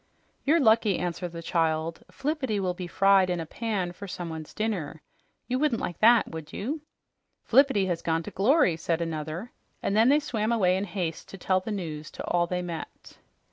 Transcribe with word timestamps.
"You're 0.45 0.59
lucky," 0.59 0.97
answered 0.97 1.31
the 1.31 1.43
child. 1.43 2.01
"Flippity 2.09 2.59
will 2.59 2.73
be 2.73 2.87
fried 2.87 3.29
in 3.29 3.39
a 3.39 3.45
pan 3.45 3.91
for 3.91 4.07
someone's 4.07 4.51
dinner. 4.51 5.03
You 5.47 5.59
wouldn't 5.59 5.79
like 5.79 5.99
that, 5.99 6.27
would 6.31 6.51
you?" 6.51 6.81
"Flippity 7.43 7.85
has 7.85 8.01
gone 8.01 8.23
to 8.23 8.31
glory!" 8.31 8.77
said 8.77 8.99
another, 8.99 9.51
and 9.83 9.95
then 9.95 10.09
they 10.09 10.19
swam 10.19 10.51
away 10.51 10.75
in 10.75 10.85
haste 10.85 11.29
to 11.29 11.37
tell 11.37 11.59
the 11.59 11.71
news 11.71 12.09
to 12.13 12.23
all 12.25 12.47
they 12.47 12.63
met. 12.63 13.17